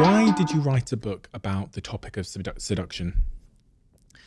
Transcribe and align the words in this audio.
Why 0.00 0.32
did 0.36 0.50
you 0.50 0.60
write 0.60 0.92
a 0.92 0.96
book 0.96 1.28
about 1.34 1.72
the 1.72 1.82
topic 1.82 2.16
of 2.16 2.24
sedu- 2.24 2.58
seduction? 2.58 3.24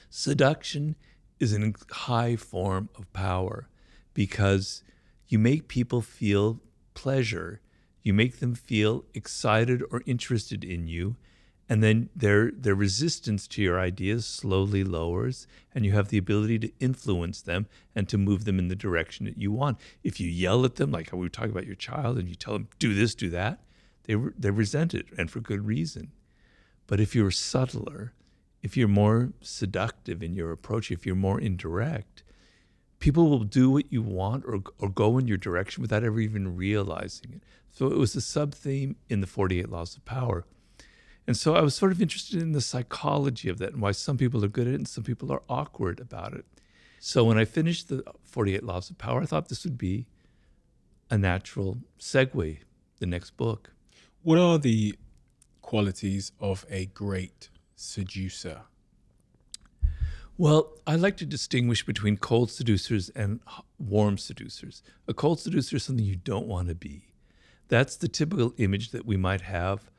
Seduction 0.09 0.96
is 1.40 1.56
a 1.56 1.74
high 1.92 2.36
form 2.36 2.90
of 2.96 3.12
power 3.12 3.70
because 4.14 4.84
you 5.28 5.40
make 5.40 5.68
people 5.68 6.02
feel 6.02 6.60
pleasure, 6.94 7.62
you 8.04 8.14
make 8.14 8.40
them 8.40 8.54
feel 8.54 9.06
excited 9.15 9.81
or 9.90 10.04
interested 10.06 10.63
in 10.63 10.88
you, 10.88 11.15
and 11.72 11.81
then 11.81 12.10
their 12.13 12.51
their 12.51 12.76
resistance 12.76 13.47
to 13.47 13.62
your 13.62 13.79
ideas 13.79 14.26
slowly 14.26 14.83
lowers 14.83 15.47
and 15.74 15.85
you 15.85 15.94
have 15.94 16.09
the 16.09 16.17
ability 16.17 16.59
to 16.59 16.71
influence 16.81 17.41
them 17.41 17.66
and 17.95 18.09
to 18.09 18.17
move 18.17 18.44
them 18.44 18.59
in 18.59 18.67
the 18.67 18.76
direction 18.76 19.26
that 19.26 19.38
you 19.38 19.53
want. 19.53 19.80
If 20.03 20.20
you 20.20 20.27
yell 20.27 20.66
at 20.66 20.76
them 20.76 20.91
like 20.91 21.13
we 21.13 21.20
were 21.20 21.30
talking 21.30 21.52
about 21.52 21.66
your 21.66 21.76
child 21.76 22.17
and 22.17 22.27
you 22.27 22.35
tell 22.35 22.55
them 22.55 22.67
do 22.77 22.94
this 22.94 23.16
do 23.16 23.30
that 23.30 23.63
they 24.03 24.16
they 24.38 24.52
resent 24.52 24.94
it 24.94 25.05
and 25.17 25.31
for 25.31 25.39
good 25.39 25.66
reason. 25.66 26.11
But 26.88 26.99
if 26.99 27.16
you're 27.16 27.31
subtler 27.31 28.11
if 28.61 28.75
you're 28.75 28.89
more 28.89 29.31
seductive 29.39 30.22
in 30.22 30.33
your 30.33 30.52
approach 30.52 30.91
if 30.91 31.05
you're 31.05 31.16
more 31.16 31.39
indirect 31.39 32.23
people 32.99 33.30
will 33.30 33.45
do 33.45 33.69
what 33.69 33.85
you 33.94 34.02
want 34.02 34.44
or, 34.45 34.61
or 34.77 34.89
go 34.89 35.17
in 35.17 35.25
your 35.25 35.38
direction 35.38 35.81
without 35.81 36.03
ever 36.03 36.19
even 36.19 36.58
realizing 36.58 37.31
it. 37.31 37.44
So 37.72 37.88
it 37.88 37.97
was 37.97 38.13
a 38.17 38.19
sub 38.19 38.53
theme 38.53 38.97
in 39.08 39.22
the 39.22 39.25
48 39.25 39.69
laws 39.69 39.95
of 39.95 40.03
power 40.03 40.45
and 41.27 41.38
so 41.38 41.55
I 41.55 41.61
was 41.61 41.75
sort 41.75 41.91
of 41.91 42.02
interested 42.02 42.41
in 42.41 42.52
the 42.52 42.61
psychology 42.61 43.48
of 43.48 43.57
that 43.59 43.73
and 43.73 43.81
why 43.81 43.91
some 43.91 44.17
people 44.17 44.43
are 44.43 44.49
good 44.49 44.67
at 44.67 44.73
it 44.73 44.77
and 44.77 44.88
some 44.88 45.03
people 45.03 45.31
are 45.31 45.44
awkward 45.47 45.99
about 45.99 46.34
it. 46.34 46.45
So 46.99 47.23
when 47.23 47.38
I 47.38 47.45
finished 47.45 47.89
the 47.89 48.03
48 48.23 48.63
Laws 48.63 48.89
of 48.89 48.97
Power, 48.97 49.21
I 49.21 49.25
thought 49.25 49.49
this 49.49 49.63
would 49.63 49.77
be 49.77 50.07
a 51.09 51.17
natural 51.17 51.77
segue, 51.99 52.59
the 52.99 53.05
next 53.05 53.38
book. 53.38 53.73
What 54.23 54.39
are 54.39 54.57
the 54.57 54.95
qualities 55.61 56.31
of 56.39 56.66
a 56.70 56.88
great 56.88 57.49
seducer? 57.75 58.61
Well, 60.38 60.73
I 60.88 60.95
like 60.95 61.17
to 61.17 61.25
distinguish 61.25 61.86
between 61.86 62.17
cold 62.17 62.49
seducers 62.49 63.09
and 63.09 63.42
warm 63.77 64.17
seducers. 64.17 64.81
A 65.08 65.14
cold 65.14 65.39
seducer 65.39 65.75
is 65.75 65.83
something 65.83 66.05
you 66.05 66.16
don't 66.16 66.47
want 66.47 66.69
to 66.69 66.75
be. 66.75 67.14
That's 67.67 67.95
the 67.95 68.08
typical 68.08 68.53
image 68.58 68.89
that 68.89 69.05
we 69.05 69.17
might 69.17 69.42
have 69.42 69.91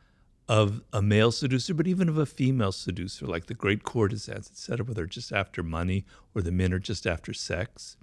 of 0.49 0.83
a 0.93 1.01
male 1.01 1.33
seducer, 1.33 1.73
but 1.75 1.87
even 1.87 2.09
of 2.09 2.19
a 2.19 2.27
female 2.27 2.73
seducer, 2.73 3.27
like 3.27 3.47
the 3.47 3.55
great 3.55 3.85
courtesans, 3.85 4.51
etc., 4.51 4.85
where 4.85 4.95
they're 4.95 5.07
just 5.07 5.33
after 5.33 5.63
money 5.63 6.05
or 6.35 6.43
the 6.43 6.53
men 6.53 6.73
are 6.73 6.79
just 6.79 7.07
after 7.07 7.33
sex. 7.33 7.97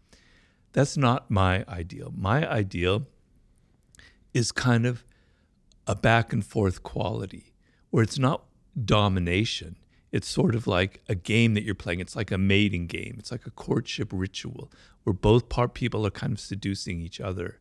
That's 0.74 0.98
not 0.98 1.30
my 1.30 1.66
ideal. 1.68 2.14
My 2.16 2.50
ideal 2.50 3.08
is 4.34 4.52
kind 4.52 4.86
of 4.86 5.04
a 5.88 5.96
back 5.96 6.32
and 6.32 6.46
forth 6.46 6.84
quality 6.84 7.54
where 7.90 8.04
it's 8.04 8.20
not 8.20 8.46
domination. 8.86 9.76
It's 10.12 10.28
sort 10.28 10.56
of 10.56 10.68
like 10.68 11.02
a 11.08 11.16
game 11.16 11.54
that 11.56 11.64
you're 11.64 11.76
playing. 11.76 12.00
It's 12.00 12.16
like 12.16 12.32
a 12.32 12.38
mating 12.38 12.88
game. 12.88 13.16
It's 13.20 13.32
like 13.32 13.46
a 13.46 13.52
courtship 13.52 14.10
ritual 14.12 14.72
where 15.04 15.14
both 15.14 15.50
part 15.50 15.74
people 15.74 16.06
are 16.06 16.12
kind 16.12 16.34
of 16.34 16.40
seducing 16.40 17.02
each 17.02 17.20
other. 17.20 17.60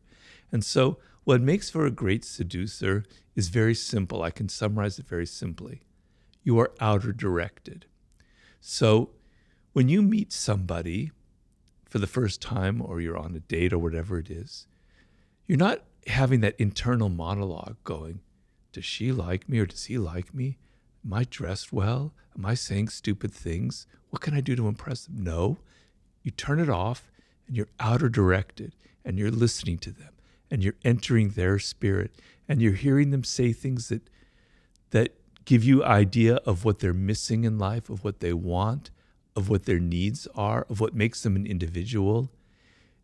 And 0.51 0.63
so 0.63 0.97
what 1.23 1.41
makes 1.41 1.69
for 1.69 1.85
a 1.85 1.91
great 1.91 2.25
seducer 2.25 3.05
is 3.35 3.49
very 3.49 3.75
simple. 3.75 4.23
I 4.23 4.31
can 4.31 4.49
summarize 4.49 4.99
it 4.99 5.07
very 5.07 5.27
simply. 5.27 5.81
You 6.43 6.59
are 6.59 6.71
outer 6.79 7.11
directed. 7.11 7.85
So 8.59 9.11
when 9.73 9.89
you 9.89 10.01
meet 10.01 10.33
somebody 10.33 11.11
for 11.85 11.99
the 11.99 12.07
first 12.07 12.41
time 12.41 12.81
or 12.81 12.99
you're 12.99 13.17
on 13.17 13.35
a 13.35 13.39
date 13.39 13.73
or 13.73 13.77
whatever 13.77 14.17
it 14.17 14.29
is, 14.29 14.65
you're 15.45 15.57
not 15.57 15.83
having 16.07 16.41
that 16.41 16.55
internal 16.59 17.09
monologue 17.09 17.77
going, 17.83 18.21
does 18.71 18.85
she 18.85 19.11
like 19.11 19.47
me 19.47 19.59
or 19.59 19.65
does 19.65 19.85
he 19.85 19.97
like 19.97 20.33
me? 20.33 20.57
Am 21.05 21.13
I 21.13 21.25
dressed 21.29 21.71
well? 21.71 22.13
Am 22.35 22.45
I 22.45 22.53
saying 22.53 22.89
stupid 22.89 23.33
things? 23.33 23.87
What 24.09 24.21
can 24.21 24.33
I 24.33 24.41
do 24.41 24.55
to 24.55 24.67
impress 24.67 25.05
them? 25.05 25.23
No. 25.23 25.57
You 26.23 26.31
turn 26.31 26.59
it 26.59 26.69
off 26.69 27.11
and 27.47 27.55
you're 27.55 27.69
outer 27.79 28.09
directed 28.09 28.75
and 29.05 29.17
you're 29.17 29.31
listening 29.31 29.77
to 29.79 29.91
them 29.91 30.13
and 30.51 30.63
you're 30.63 30.75
entering 30.83 31.29
their 31.29 31.59
spirit 31.59 32.11
and 32.47 32.61
you're 32.61 32.73
hearing 32.73 33.11
them 33.11 33.23
say 33.23 33.53
things 33.53 33.89
that 33.89 34.09
that 34.91 35.13
give 35.45 35.63
you 35.63 35.83
idea 35.83 36.35
of 36.37 36.65
what 36.65 36.79
they're 36.79 36.93
missing 36.93 37.43
in 37.43 37.57
life, 37.57 37.89
of 37.89 38.03
what 38.03 38.19
they 38.19 38.33
want, 38.33 38.91
of 39.35 39.49
what 39.49 39.65
their 39.65 39.79
needs 39.79 40.27
are, 40.35 40.65
of 40.69 40.79
what 40.79 40.93
makes 40.93 41.23
them 41.23 41.35
an 41.35 41.45
individual. 41.45 42.31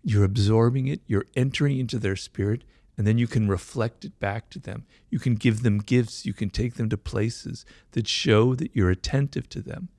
You're 0.03 0.23
absorbing 0.23 0.87
it, 0.87 1.01
you're 1.07 1.25
entering 1.35 1.79
into 1.79 1.97
their 1.97 2.15
spirit, 2.15 2.63
and 2.97 3.05
then 3.05 3.17
you 3.17 3.27
can 3.27 3.47
reflect 3.47 4.05
it 4.05 4.19
back 4.19 4.49
to 4.51 4.59
them. 4.59 4.85
You 5.09 5.19
can 5.19 5.35
give 5.35 5.63
them 5.63 5.79
gifts, 5.79 6.25
you 6.25 6.33
can 6.33 6.49
take 6.49 6.75
them 6.75 6.89
to 6.89 6.97
places 6.97 7.65
that 7.91 8.07
show 8.07 8.55
that 8.55 8.75
you're 8.75 8.91
attentive 8.91 9.49
to 9.49 9.61
them. 9.61 9.89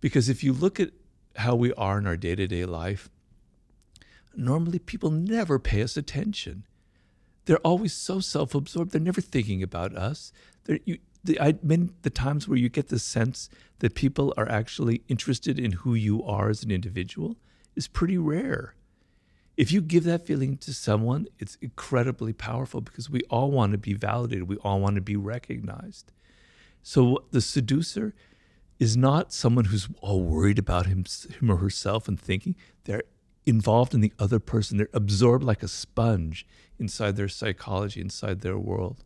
Because 0.00 0.28
if 0.28 0.42
you 0.42 0.52
look 0.52 0.80
at 0.80 0.90
how 1.36 1.54
we 1.54 1.72
are 1.74 1.98
in 1.98 2.06
our 2.06 2.16
day 2.16 2.34
to 2.34 2.46
day 2.46 2.64
life, 2.64 3.10
normally 4.36 4.78
people 4.78 5.10
never 5.10 5.58
pay 5.58 5.82
us 5.82 5.96
attention. 5.96 6.66
They're 7.44 7.58
always 7.58 7.92
so 7.92 8.20
self 8.20 8.54
absorbed, 8.54 8.92
they're 8.92 9.00
never 9.00 9.20
thinking 9.20 9.62
about 9.62 9.96
us. 9.96 10.32
You, 10.84 10.98
the, 11.24 11.40
I 11.40 11.54
mean, 11.62 11.92
the 12.02 12.10
times 12.10 12.48
where 12.48 12.58
you 12.58 12.68
get 12.68 12.88
the 12.88 12.98
sense 12.98 13.48
that 13.80 13.94
people 13.94 14.32
are 14.36 14.48
actually 14.48 15.02
interested 15.08 15.58
in 15.58 15.72
who 15.72 15.94
you 15.94 16.22
are 16.24 16.48
as 16.48 16.62
an 16.62 16.70
individual 16.70 17.36
is 17.74 17.88
pretty 17.88 18.18
rare. 18.18 18.74
If 19.56 19.72
you 19.72 19.80
give 19.80 20.04
that 20.04 20.26
feeling 20.26 20.56
to 20.58 20.74
someone, 20.74 21.28
it's 21.38 21.56
incredibly 21.62 22.32
powerful 22.32 22.80
because 22.80 23.08
we 23.08 23.22
all 23.30 23.50
want 23.50 23.72
to 23.72 23.78
be 23.78 23.94
validated. 23.94 24.48
We 24.48 24.56
all 24.58 24.80
want 24.80 24.96
to 24.96 25.00
be 25.00 25.16
recognized. 25.16 26.12
So 26.82 27.24
the 27.30 27.40
seducer 27.40 28.14
is 28.78 28.96
not 28.96 29.32
someone 29.32 29.66
who's 29.66 29.88
all 30.00 30.22
worried 30.22 30.58
about 30.58 30.86
him, 30.86 31.04
him 31.40 31.50
or 31.50 31.56
herself 31.56 32.06
and 32.06 32.20
thinking. 32.20 32.54
They're 32.84 33.04
involved 33.46 33.94
in 33.94 34.00
the 34.00 34.12
other 34.18 34.38
person. 34.38 34.76
They're 34.76 34.88
absorbed 34.92 35.44
like 35.44 35.62
a 35.62 35.68
sponge 35.68 36.46
inside 36.78 37.16
their 37.16 37.28
psychology, 37.28 38.00
inside 38.00 38.40
their 38.40 38.58
world. 38.58 39.04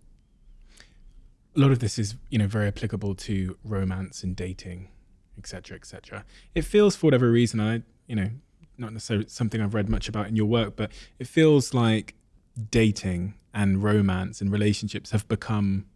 A 1.56 1.60
lot 1.60 1.70
of 1.70 1.80
this 1.80 1.98
is, 1.98 2.16
you 2.30 2.38
know, 2.38 2.46
very 2.46 2.68
applicable 2.68 3.14
to 3.16 3.56
romance 3.64 4.22
and 4.22 4.34
dating, 4.34 4.88
etc., 5.36 5.76
etc. 5.76 6.24
It 6.54 6.62
feels, 6.62 6.96
for 6.96 7.08
whatever 7.08 7.30
reason, 7.30 7.60
I, 7.60 7.82
you 8.06 8.16
know, 8.16 8.30
not 8.78 8.92
necessarily 8.92 9.26
something 9.28 9.60
I've 9.60 9.74
read 9.74 9.88
much 9.88 10.08
about 10.08 10.26
in 10.28 10.36
your 10.36 10.46
work, 10.46 10.74
but 10.76 10.90
it 11.18 11.26
feels 11.26 11.74
like 11.74 12.14
dating 12.70 13.34
and 13.52 13.82
romance 13.82 14.40
and 14.40 14.50
relationships 14.50 15.10
have 15.10 15.28
become 15.28 15.86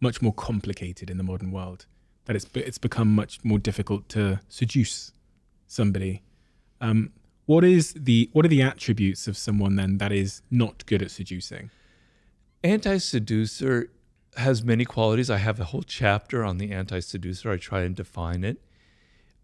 much 0.00 0.22
more 0.22 0.32
complicated 0.32 1.10
in 1.10 1.18
the 1.18 1.24
modern 1.24 1.50
world. 1.50 1.86
That 2.24 2.36
it's 2.36 2.46
it's 2.54 2.78
become 2.78 3.14
much 3.14 3.42
more 3.44 3.58
difficult 3.58 4.08
to 4.10 4.40
seduce 4.48 5.12
somebody. 5.66 6.22
Um, 6.80 7.12
what 7.48 7.64
is 7.64 7.94
the 7.94 8.28
what 8.34 8.44
are 8.44 8.48
the 8.48 8.60
attributes 8.60 9.26
of 9.26 9.34
someone 9.34 9.76
then 9.76 9.96
that 9.96 10.12
is 10.12 10.42
not 10.50 10.84
good 10.84 11.00
at 11.00 11.10
seducing? 11.10 11.70
Anti-seducer 12.62 13.90
has 14.36 14.62
many 14.62 14.84
qualities. 14.84 15.30
I 15.30 15.38
have 15.38 15.58
a 15.58 15.64
whole 15.64 15.82
chapter 15.82 16.44
on 16.44 16.58
the 16.58 16.72
anti-seducer. 16.72 17.50
I 17.50 17.56
try 17.56 17.84
and 17.84 17.96
define 17.96 18.44
it. 18.44 18.60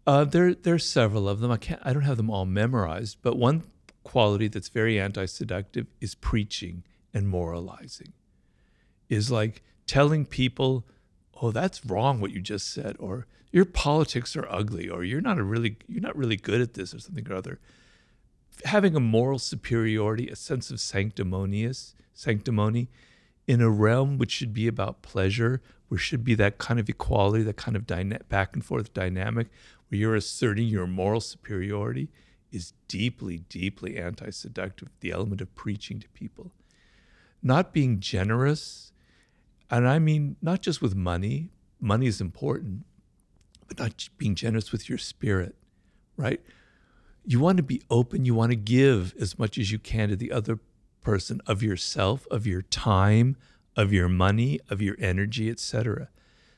Uh, 0.05 0.23
there, 0.23 0.53
there 0.53 0.75
are 0.75 0.79
several 0.79 1.27
of 1.27 1.39
them. 1.39 1.49
I 1.49 1.57
can't. 1.57 1.81
I 1.83 1.93
don't 1.93 2.03
have 2.03 2.17
them 2.17 2.29
all 2.29 2.45
memorized. 2.45 3.17
But 3.23 3.37
one 3.37 3.63
quality 4.03 4.49
that's 4.49 4.69
very 4.69 4.99
anti-seductive 4.99 5.87
is 5.99 6.13
preaching 6.13 6.83
and 7.11 7.27
moralizing. 7.27 8.13
Is 9.09 9.31
like 9.31 9.63
telling 9.87 10.27
people, 10.27 10.85
"Oh, 11.41 11.49
that's 11.49 11.83
wrong 11.83 12.21
what 12.21 12.29
you 12.29 12.39
just 12.39 12.71
said," 12.71 12.97
or 12.99 13.25
"Your 13.51 13.65
politics 13.65 14.35
are 14.35 14.47
ugly," 14.47 14.87
or 14.87 15.03
"You're 15.03 15.21
not 15.21 15.39
a 15.39 15.43
really, 15.43 15.77
you're 15.87 16.03
not 16.03 16.15
really 16.15 16.37
good 16.37 16.61
at 16.61 16.75
this," 16.75 16.93
or 16.93 16.99
something 16.99 17.27
or 17.27 17.33
other 17.33 17.59
having 18.63 18.95
a 18.95 18.99
moral 18.99 19.39
superiority, 19.39 20.29
a 20.29 20.35
sense 20.35 20.71
of 20.71 20.79
sanctimonious 20.79 21.95
sanctimony 22.13 22.87
in 23.47 23.61
a 23.61 23.69
realm 23.69 24.17
which 24.17 24.31
should 24.31 24.53
be 24.53 24.67
about 24.67 25.01
pleasure, 25.01 25.61
where 25.87 25.97
should 25.97 26.23
be 26.23 26.33
that 26.35 26.57
kind 26.57 26.79
of 26.79 26.89
equality, 26.89 27.43
that 27.43 27.57
kind 27.57 27.75
of 27.75 27.85
dyna- 27.85 28.21
back 28.29 28.53
and 28.53 28.65
forth 28.65 28.93
dynamic, 28.93 29.47
where 29.87 29.99
you're 29.99 30.15
asserting 30.15 30.67
your 30.67 30.87
moral 30.87 31.21
superiority, 31.21 32.09
is 32.51 32.73
deeply, 32.87 33.39
deeply 33.49 33.97
anti 33.97 34.29
seductive, 34.29 34.89
the 35.01 35.11
element 35.11 35.41
of 35.41 35.53
preaching 35.55 35.99
to 35.99 36.07
people. 36.09 36.51
Not 37.43 37.73
being 37.73 37.99
generous, 37.99 38.93
and 39.69 39.87
I 39.87 39.99
mean 39.99 40.37
not 40.41 40.61
just 40.61 40.81
with 40.81 40.95
money, 40.95 41.51
money 41.79 42.07
is 42.07 42.21
important, 42.21 42.85
but 43.67 43.77
not 43.77 44.09
being 44.17 44.35
generous 44.35 44.71
with 44.71 44.89
your 44.89 44.97
spirit, 44.97 45.55
right? 46.17 46.41
You 47.25 47.39
want 47.39 47.57
to 47.57 47.63
be 47.63 47.81
open. 47.89 48.25
You 48.25 48.33
want 48.33 48.51
to 48.51 48.55
give 48.55 49.13
as 49.19 49.37
much 49.37 49.57
as 49.57 49.71
you 49.71 49.79
can 49.79 50.09
to 50.09 50.15
the 50.15 50.31
other 50.31 50.59
person 51.01 51.39
of 51.45 51.61
yourself 51.61 52.25
of 52.31 52.47
your 52.47 52.63
time 52.63 53.35
of 53.75 53.93
your 53.93 54.09
money 54.09 54.59
of 54.71 54.81
your 54.81 54.95
energy 54.97 55.51
etc 55.51 56.09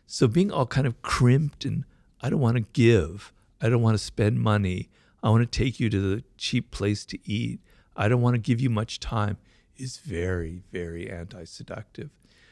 so 0.05 0.25
being 0.25 0.49
all 0.49 0.65
kind 0.65 0.87
of 0.87 1.01
crimped 1.01 1.65
and 1.65 1.83
i 2.21 2.29
don't 2.29 2.39
want 2.39 2.55
to 2.55 2.63
give. 2.71 3.33
I 3.61 3.69
don't 3.69 3.81
want 3.81 3.95
to 3.95 4.03
spend 4.03 4.39
money. 4.39 4.89
I 5.23 5.29
want 5.29 5.49
to 5.49 5.57
take 5.57 5.79
you 5.79 5.89
to 5.89 5.99
the 5.99 6.23
cheap 6.37 6.71
place 6.71 7.05
to 7.05 7.19
eat. 7.25 7.59
I 7.95 8.07
don't 8.07 8.21
want 8.21 8.35
to 8.35 8.39
give 8.39 8.61
you 8.61 8.69
much 8.69 8.99
time 8.99 9.37
is 9.75 9.97
very, 9.97 10.63
very 10.71 11.09
anti 11.09 11.43
seductive. 11.43 12.09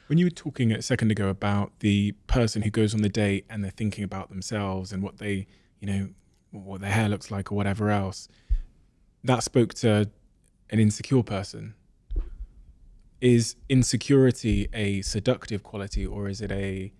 When 0.08 0.18
you 0.18 0.26
were 0.26 0.32
talking 0.32 0.72
a 0.72 0.82
second 0.82 1.12
ago 1.12 1.30
about 1.30 1.80
the 1.80 2.14
person 2.28 2.62
who 2.62 2.70
goes 2.70 2.94
on 2.94 3.02
the 3.02 3.10
date 3.10 3.46
and 3.50 3.64
they're 3.64 3.72
thinking 3.72 4.04
about 4.04 4.30
themselves 4.30 4.92
and 4.92 5.02
what 5.02 5.18
they, 5.18 5.48
you 5.80 5.88
know, 5.88 6.10
what 6.63 6.81
their 6.81 6.92
hair 6.92 7.10
looks 7.10 7.31
like 7.31 7.52
or 7.52 7.56
whatever 7.56 7.90
else, 7.90 8.28
that 9.24 9.44
spoke 9.44 9.74
to 9.75 10.10
an 10.69 10.80
insecure 10.80 11.24
person. 11.24 11.75
Is 13.22 13.56
insecurity 13.69 14.68
a 14.74 15.02
seductive 15.02 15.63
quality 15.63 16.06
or 16.06 16.28
is 16.28 16.42
it 16.42 16.52
a 16.52 16.92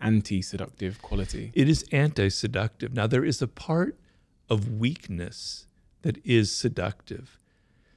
anti-seductive 0.00 1.02
quality? 1.02 1.50
It 1.54 1.68
is 1.68 1.84
anti-seductive. 1.92 2.94
Now 2.94 3.06
there 3.06 3.24
is 3.24 3.42
a 3.42 3.48
part 3.48 3.98
of 4.48 4.78
weakness 4.78 5.66
that 6.02 6.24
is 6.24 6.54
seductive. 6.54 7.38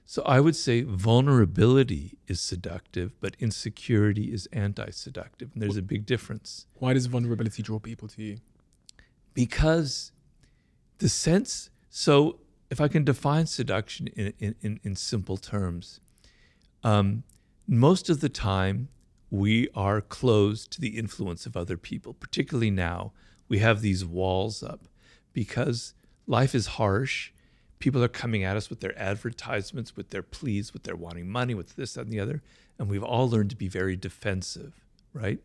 So 0.04 0.24
I 0.24 0.42
would 0.42 0.58
say 0.58 0.82
vulnerability 0.82 2.18
is 2.28 2.42
seductive, 2.42 3.14
but 3.22 3.38
insecurity 3.40 4.34
is 4.34 4.48
anti-seductive. 4.52 5.52
And 5.54 5.62
there's 5.62 5.78
a 5.78 5.82
big 5.82 6.06
difference. 6.06 6.66
Why 6.80 6.94
does 6.94 7.06
vulnerability 7.06 7.64
draw 7.64 7.80
people 7.80 8.10
to 8.10 8.22
you? 8.22 8.38
Because 9.34 10.12
the 11.02 11.10
sense 11.10 11.70
so 11.90 12.40
if 12.70 12.80
I 12.80 12.88
can 12.88 13.04
define 13.04 13.48
seduction 13.48 14.08
in, 14.08 14.56
in, 14.62 14.80
in 14.82 14.96
simple 14.96 15.36
terms, 15.36 16.00
um, 16.84 17.24
most 17.68 18.10
of 18.10 18.22
the 18.22 18.30
time 18.30 18.88
we 19.32 19.70
are 19.74 20.02
closed 20.02 20.72
to 20.72 20.82
the 20.82 20.98
influence 20.98 21.46
of 21.46 21.56
other 21.56 21.78
people, 21.78 22.14
particularly 22.14 22.70
now. 22.70 23.14
We 23.48 23.60
have 23.60 23.82
these 23.82 24.06
walls 24.06 24.62
up 24.62 24.88
because 25.34 25.94
life 26.28 26.54
is 26.54 26.68
harsh. 26.68 27.32
People 27.80 28.04
are 28.04 28.10
coming 28.10 28.44
at 28.44 28.58
us 28.58 28.70
with 28.70 28.82
their 28.82 28.98
advertisements, 29.00 29.96
with 29.96 30.10
their 30.10 30.22
pleas, 30.22 30.74
with 30.74 30.84
their 30.84 30.96
wanting 30.96 31.30
money, 31.30 31.54
with 31.54 31.76
this, 31.78 31.94
that, 31.94 32.02
and 32.02 32.12
the 32.12 32.20
other. 32.20 32.42
And 32.78 32.90
we've 32.90 33.04
all 33.04 33.30
learned 33.30 33.50
to 33.52 33.56
be 33.56 33.70
very 33.70 33.96
defensive, 33.96 34.84
right? 35.14 35.40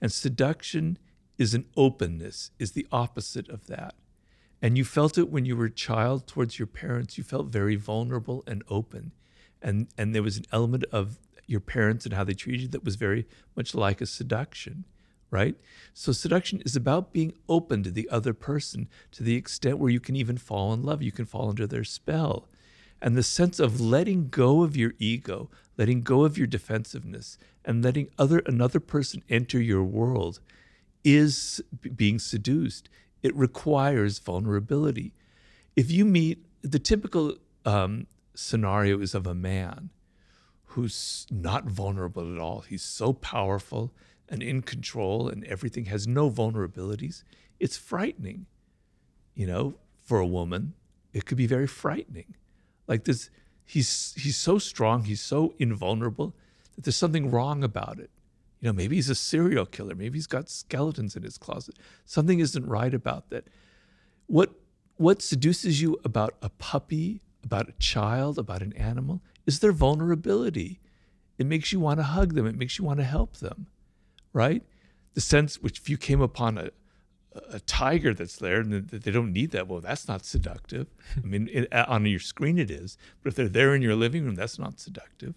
And 0.00 0.12
seduction 0.12 0.98
is 1.38 1.54
an 1.54 1.66
openness, 1.76 2.50
is 2.58 2.72
the 2.72 2.86
opposite 2.90 3.48
of 3.48 3.66
that. 3.68 3.94
And 4.62 4.78
you 4.78 4.84
felt 4.84 5.18
it 5.18 5.28
when 5.28 5.44
you 5.44 5.56
were 5.56 5.66
a 5.66 5.70
child 5.70 6.28
towards 6.28 6.58
your 6.58 6.68
parents. 6.68 7.18
You 7.18 7.24
felt 7.24 7.48
very 7.48 7.74
vulnerable 7.74 8.44
and 8.46 8.62
open. 8.68 9.10
And, 9.60 9.88
and 9.98 10.14
there 10.14 10.22
was 10.22 10.36
an 10.36 10.46
element 10.52 10.84
of 10.92 11.18
your 11.46 11.60
parents 11.60 12.06
and 12.06 12.14
how 12.14 12.22
they 12.22 12.34
treated 12.34 12.62
you 12.62 12.68
that 12.68 12.84
was 12.84 12.94
very 12.94 13.26
much 13.56 13.74
like 13.74 14.00
a 14.00 14.06
seduction, 14.06 14.84
right? 15.30 15.56
So 15.92 16.12
seduction 16.12 16.62
is 16.64 16.76
about 16.76 17.12
being 17.12 17.32
open 17.48 17.82
to 17.82 17.90
the 17.90 18.08
other 18.08 18.32
person 18.32 18.88
to 19.10 19.24
the 19.24 19.34
extent 19.34 19.78
where 19.78 19.90
you 19.90 20.00
can 20.00 20.14
even 20.14 20.38
fall 20.38 20.72
in 20.72 20.84
love. 20.84 21.02
You 21.02 21.12
can 21.12 21.24
fall 21.24 21.48
under 21.48 21.66
their 21.66 21.84
spell. 21.84 22.48
And 23.00 23.16
the 23.16 23.24
sense 23.24 23.58
of 23.58 23.80
letting 23.80 24.28
go 24.28 24.62
of 24.62 24.76
your 24.76 24.92
ego, 25.00 25.50
letting 25.76 26.02
go 26.02 26.22
of 26.22 26.38
your 26.38 26.46
defensiveness, 26.46 27.36
and 27.64 27.82
letting 27.82 28.10
other 28.16 28.38
another 28.46 28.78
person 28.78 29.24
enter 29.28 29.60
your 29.60 29.82
world 29.82 30.38
is 31.02 31.60
being 31.96 32.20
seduced 32.20 32.88
it 33.22 33.34
requires 33.36 34.18
vulnerability. 34.18 35.12
If 35.76 35.90
you 35.90 36.04
meet 36.04 36.44
the 36.62 36.78
typical 36.78 37.36
um, 37.64 38.06
scenario 38.34 39.00
is 39.00 39.14
of 39.14 39.26
a 39.26 39.34
man 39.34 39.90
who's 40.66 41.26
not 41.30 41.64
vulnerable 41.64 42.34
at 42.34 42.40
all. 42.40 42.60
He's 42.60 42.82
so 42.82 43.12
powerful 43.12 43.92
and 44.28 44.42
in 44.42 44.62
control, 44.62 45.28
and 45.28 45.44
everything 45.44 45.86
has 45.86 46.06
no 46.06 46.30
vulnerabilities. 46.30 47.22
It's 47.60 47.76
frightening, 47.76 48.46
you 49.34 49.46
know, 49.46 49.74
for 50.00 50.18
a 50.18 50.26
woman. 50.26 50.72
It 51.12 51.26
could 51.26 51.36
be 51.36 51.46
very 51.46 51.66
frightening. 51.66 52.34
Like 52.86 53.04
this, 53.04 53.28
he's 53.64 54.14
he's 54.16 54.38
so 54.38 54.58
strong, 54.58 55.04
he's 55.04 55.20
so 55.20 55.54
invulnerable 55.58 56.34
that 56.74 56.84
there's 56.84 56.96
something 56.96 57.30
wrong 57.30 57.62
about 57.62 57.98
it. 57.98 58.10
You 58.62 58.68
know, 58.68 58.72
maybe 58.72 58.94
he's 58.94 59.10
a 59.10 59.16
serial 59.16 59.66
killer. 59.66 59.96
Maybe 59.96 60.16
he's 60.16 60.28
got 60.28 60.48
skeletons 60.48 61.16
in 61.16 61.24
his 61.24 61.36
closet. 61.36 61.76
Something 62.04 62.38
isn't 62.38 62.64
right 62.64 62.94
about 62.94 63.28
that. 63.30 63.48
What 64.26 64.54
what 64.96 65.20
seduces 65.20 65.82
you 65.82 65.98
about 66.04 66.36
a 66.42 66.48
puppy, 66.48 67.22
about 67.42 67.68
a 67.68 67.72
child, 67.80 68.38
about 68.38 68.62
an 68.62 68.72
animal 68.74 69.20
is 69.46 69.58
their 69.58 69.72
vulnerability. 69.72 70.80
It 71.38 71.46
makes 71.46 71.72
you 71.72 71.80
want 71.80 71.98
to 71.98 72.04
hug 72.04 72.34
them. 72.34 72.46
It 72.46 72.56
makes 72.56 72.78
you 72.78 72.84
want 72.84 73.00
to 73.00 73.04
help 73.04 73.38
them, 73.38 73.66
right? 74.32 74.62
The 75.14 75.20
sense 75.20 75.60
which 75.60 75.80
if 75.80 75.90
you 75.90 75.98
came 75.98 76.20
upon 76.20 76.56
a 76.56 76.70
a 77.50 77.60
tiger 77.60 78.12
that's 78.12 78.36
there 78.36 78.60
and 78.60 78.88
they 78.88 79.10
don't 79.10 79.32
need 79.32 79.52
that, 79.52 79.66
well, 79.66 79.80
that's 79.80 80.06
not 80.06 80.24
seductive. 80.24 80.86
I 81.16 81.26
mean, 81.26 81.48
it, 81.50 81.72
on 81.72 82.04
your 82.06 82.20
screen 82.20 82.58
it 82.58 82.70
is, 82.70 82.98
but 83.22 83.30
if 83.30 83.36
they're 83.36 83.48
there 83.48 83.74
in 83.74 83.82
your 83.82 83.96
living 83.96 84.24
room, 84.24 84.34
that's 84.34 84.58
not 84.58 84.78
seductive. 84.78 85.34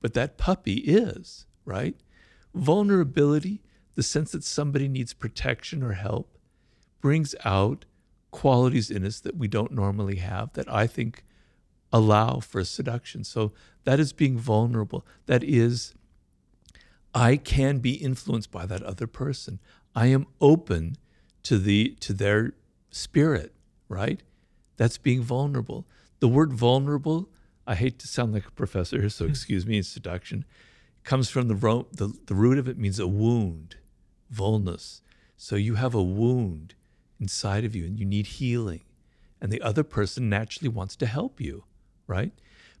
But 0.00 0.14
that 0.14 0.38
puppy 0.38 0.76
is, 0.78 1.46
right? 1.66 1.94
Vulnerability, 2.56 3.60
the 3.94 4.02
sense 4.02 4.32
that 4.32 4.42
somebody 4.42 4.88
needs 4.88 5.12
protection 5.12 5.82
or 5.82 5.92
help, 5.92 6.38
brings 7.00 7.34
out 7.44 7.84
qualities 8.30 8.90
in 8.90 9.04
us 9.04 9.20
that 9.20 9.36
we 9.36 9.46
don't 9.46 9.72
normally 9.72 10.16
have 10.16 10.52
that 10.54 10.70
I 10.72 10.86
think 10.86 11.22
allow 11.92 12.40
for 12.40 12.64
seduction. 12.64 13.24
So 13.24 13.52
that 13.84 14.00
is 14.00 14.12
being 14.12 14.38
vulnerable. 14.38 15.06
That 15.26 15.44
is, 15.44 15.94
I 17.14 17.36
can 17.36 17.78
be 17.78 17.94
influenced 17.94 18.50
by 18.50 18.66
that 18.66 18.82
other 18.82 19.06
person. 19.06 19.60
I 19.94 20.06
am 20.06 20.26
open 20.40 20.96
to 21.44 21.58
the 21.58 21.96
to 22.00 22.12
their 22.12 22.52
spirit, 22.90 23.54
right? 23.88 24.22
That's 24.76 24.98
being 24.98 25.22
vulnerable. 25.22 25.86
The 26.20 26.28
word 26.28 26.52
vulnerable, 26.52 27.28
I 27.66 27.74
hate 27.74 27.98
to 28.00 28.08
sound 28.08 28.32
like 28.32 28.46
a 28.46 28.50
professor, 28.50 29.08
so 29.08 29.24
hmm. 29.24 29.30
excuse 29.30 29.66
me, 29.66 29.76
in 29.76 29.82
seduction 29.82 30.44
comes 31.06 31.30
from 31.30 31.48
the, 31.48 31.54
the, 31.92 32.12
the 32.26 32.34
root 32.34 32.58
of 32.58 32.68
it 32.68 32.76
means 32.76 32.98
a 32.98 33.06
wound, 33.06 33.76
vulnus. 34.34 35.00
So 35.36 35.56
you 35.56 35.76
have 35.76 35.94
a 35.94 36.02
wound 36.02 36.74
inside 37.20 37.64
of 37.64 37.74
you 37.74 37.86
and 37.86 37.98
you 37.98 38.04
need 38.04 38.26
healing. 38.26 38.82
And 39.40 39.52
the 39.52 39.62
other 39.62 39.84
person 39.84 40.28
naturally 40.28 40.68
wants 40.68 40.96
to 40.96 41.06
help 41.06 41.40
you, 41.40 41.64
right? 42.06 42.32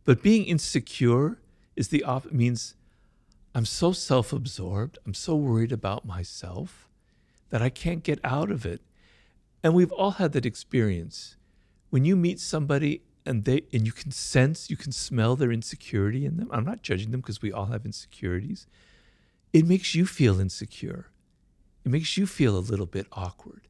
But 0.04 0.22
being 0.22 0.44
insecure 0.44 1.38
is 1.76 1.88
the 1.88 2.02
op- 2.02 2.32
means 2.32 2.74
I'm 3.54 3.64
so 3.64 3.92
self-absorbed, 3.92 4.98
I'm 5.06 5.14
so 5.14 5.36
worried 5.36 5.72
about 5.72 6.04
myself 6.04 6.88
that 7.50 7.62
I 7.62 7.68
can't 7.68 8.02
get 8.02 8.18
out 8.24 8.50
of 8.50 8.66
it. 8.66 8.80
And 9.62 9.72
we've 9.72 9.92
all 9.92 10.12
had 10.12 10.32
that 10.32 10.44
experience. 10.44 11.36
When 11.90 12.04
you 12.04 12.16
meet 12.16 12.40
somebody 12.40 13.02
and 13.26 13.44
they 13.44 13.62
and 13.72 13.86
you 13.86 13.92
can 13.92 14.10
sense 14.10 14.70
you 14.70 14.76
can 14.76 14.92
smell 14.92 15.36
their 15.36 15.52
insecurity 15.52 16.24
in 16.24 16.36
them. 16.36 16.48
I'm 16.52 16.64
not 16.64 16.82
judging 16.82 17.10
them 17.10 17.20
because 17.20 17.42
we 17.42 17.52
all 17.52 17.66
have 17.66 17.84
insecurities. 17.84 18.66
It 19.52 19.66
makes 19.66 19.94
you 19.94 20.06
feel 20.06 20.40
insecure. 20.40 21.10
It 21.84 21.90
makes 21.90 22.16
you 22.16 22.26
feel 22.26 22.56
a 22.56 22.60
little 22.60 22.86
bit 22.86 23.06
awkward. 23.12 23.68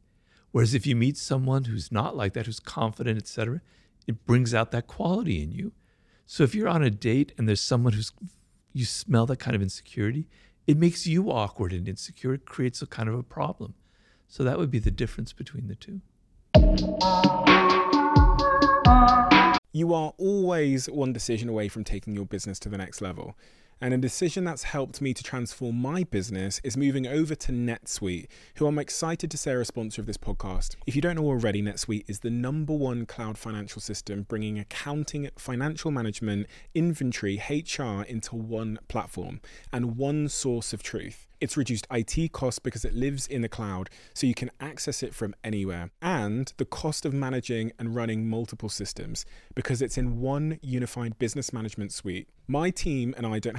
Whereas 0.52 0.74
if 0.74 0.86
you 0.86 0.96
meet 0.96 1.16
someone 1.16 1.64
who's 1.64 1.92
not 1.92 2.16
like 2.16 2.32
that 2.34 2.46
who's 2.46 2.60
confident 2.60 3.18
etc 3.18 3.60
it 4.06 4.24
brings 4.24 4.54
out 4.54 4.70
that 4.70 4.86
quality 4.86 5.42
in 5.42 5.50
you. 5.50 5.72
So 6.26 6.44
if 6.44 6.54
you're 6.54 6.68
on 6.68 6.82
a 6.82 6.90
date 6.90 7.32
and 7.36 7.48
there's 7.48 7.60
someone 7.60 7.94
who's 7.94 8.12
you 8.72 8.84
smell 8.84 9.26
that 9.26 9.38
kind 9.38 9.56
of 9.56 9.62
insecurity 9.62 10.28
it 10.66 10.76
makes 10.76 11.06
you 11.06 11.30
awkward 11.30 11.72
and 11.72 11.88
insecure. 11.88 12.34
It 12.34 12.44
creates 12.44 12.82
a 12.82 12.86
kind 12.86 13.08
of 13.08 13.14
a 13.14 13.22
problem. 13.22 13.74
So 14.28 14.42
that 14.42 14.58
would 14.58 14.70
be 14.70 14.80
the 14.80 14.90
difference 14.90 15.32
between 15.32 15.68
the 15.68 15.76
two 15.76 16.00
you 19.76 19.92
are 19.92 20.14
always 20.16 20.88
one 20.88 21.12
decision 21.12 21.50
away 21.50 21.68
from 21.68 21.84
taking 21.84 22.14
your 22.14 22.24
business 22.24 22.58
to 22.58 22.70
the 22.70 22.78
next 22.78 23.02
level. 23.02 23.36
And 23.78 23.92
a 23.92 23.98
decision 23.98 24.44
that's 24.44 24.62
helped 24.62 25.02
me 25.02 25.12
to 25.12 25.22
transform 25.22 25.76
my 25.76 26.04
business 26.04 26.62
is 26.64 26.78
moving 26.78 27.06
over 27.06 27.34
to 27.34 27.52
NetSuite, 27.52 28.26
who 28.54 28.66
I'm 28.66 28.78
excited 28.78 29.30
to 29.30 29.36
say 29.36 29.52
are 29.52 29.60
a 29.60 29.66
sponsor 29.66 30.00
of 30.00 30.06
this 30.06 30.16
podcast. 30.16 30.76
If 30.86 30.96
you 30.96 31.02
don't 31.02 31.16
know 31.16 31.26
already, 31.26 31.60
NetSuite 31.60 32.04
is 32.08 32.20
the 32.20 32.30
number 32.30 32.72
one 32.72 33.04
cloud 33.04 33.36
financial 33.36 33.82
system 33.82 34.22
bringing 34.22 34.58
accounting, 34.58 35.28
financial 35.36 35.90
management, 35.90 36.46
inventory, 36.74 37.42
HR 37.50 38.00
into 38.02 38.34
one 38.34 38.78
platform 38.88 39.42
and 39.74 39.98
one 39.98 40.30
source 40.30 40.72
of 40.72 40.82
truth. 40.82 41.26
It's 41.38 41.56
reduced 41.56 41.86
IT 41.90 42.32
costs 42.32 42.58
because 42.58 42.84
it 42.84 42.94
lives 42.94 43.26
in 43.26 43.42
the 43.42 43.48
cloud, 43.48 43.90
so 44.14 44.26
you 44.26 44.32
can 44.32 44.50
access 44.58 45.02
it 45.02 45.14
from 45.14 45.34
anywhere. 45.44 45.90
And 46.00 46.50
the 46.56 46.64
cost 46.64 47.04
of 47.04 47.12
managing 47.12 47.72
and 47.78 47.94
running 47.94 48.26
multiple 48.26 48.70
systems 48.70 49.26
because 49.54 49.82
it's 49.82 49.98
in 49.98 50.20
one 50.20 50.58
unified 50.62 51.18
business 51.18 51.52
management 51.52 51.92
suite. 51.92 52.28
My 52.48 52.70
team 52.70 53.12
and 53.16 53.26
I 53.26 53.38
don't 53.38 53.56